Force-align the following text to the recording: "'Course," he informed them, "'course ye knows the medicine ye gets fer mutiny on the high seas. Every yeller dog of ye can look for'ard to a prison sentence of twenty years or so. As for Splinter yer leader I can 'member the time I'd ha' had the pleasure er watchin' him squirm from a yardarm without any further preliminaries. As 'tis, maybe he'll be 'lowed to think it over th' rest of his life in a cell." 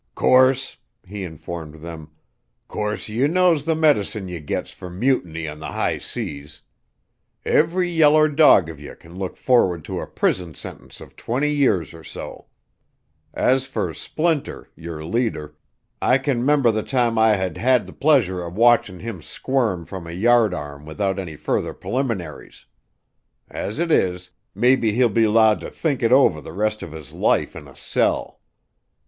"'Course," 0.15 0.77
he 1.05 1.23
informed 1.23 1.75
them, 1.75 2.09
"'course 2.67 3.07
ye 3.07 3.27
knows 3.27 3.65
the 3.65 3.75
medicine 3.75 4.27
ye 4.27 4.39
gets 4.39 4.71
fer 4.71 4.89
mutiny 4.89 5.47
on 5.47 5.59
the 5.59 5.73
high 5.73 5.99
seas. 5.99 6.61
Every 7.45 7.87
yeller 7.87 8.27
dog 8.27 8.67
of 8.67 8.79
ye 8.79 8.95
can 8.95 9.15
look 9.19 9.37
for'ard 9.37 9.85
to 9.85 9.99
a 9.99 10.07
prison 10.07 10.55
sentence 10.55 11.01
of 11.01 11.15
twenty 11.15 11.51
years 11.53 11.93
or 11.93 12.03
so. 12.03 12.47
As 13.31 13.67
for 13.67 13.93
Splinter 13.93 14.71
yer 14.75 15.03
leader 15.03 15.55
I 16.01 16.17
can 16.17 16.43
'member 16.43 16.71
the 16.71 16.81
time 16.81 17.19
I'd 17.19 17.57
ha' 17.57 17.61
had 17.61 17.85
the 17.85 17.93
pleasure 17.93 18.41
er 18.41 18.49
watchin' 18.49 19.01
him 19.01 19.21
squirm 19.21 19.85
from 19.85 20.07
a 20.07 20.11
yardarm 20.19 20.83
without 20.83 21.19
any 21.19 21.35
further 21.35 21.75
preliminaries. 21.75 22.65
As 23.51 23.77
'tis, 23.77 24.31
maybe 24.55 24.93
he'll 24.93 25.09
be 25.09 25.27
'lowed 25.27 25.59
to 25.59 25.69
think 25.69 26.01
it 26.01 26.11
over 26.11 26.41
th' 26.41 26.45
rest 26.55 26.81
of 26.81 26.91
his 26.91 27.13
life 27.13 27.55
in 27.55 27.67
a 27.67 27.75
cell." 27.75 28.39